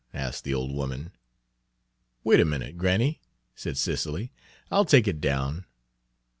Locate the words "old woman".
0.51-1.11